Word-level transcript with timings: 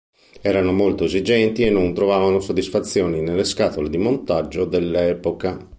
Erano 0.41 0.71
molto 0.71 1.03
esigenti 1.03 1.61
e 1.63 1.69
non 1.69 1.93
trovavano 1.93 2.39
soddisfazione 2.39 3.21
nelle 3.21 3.43
scatole 3.43 3.87
di 3.87 3.99
montaggio 3.99 4.65
dell'epoca. 4.65 5.69